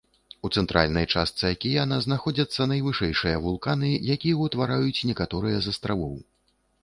[0.47, 6.17] У цэнтральнай частцы акіяна знаходзяцца найвышэйшыя вулканы, якія ўтвараюць некаторыя з астравоў.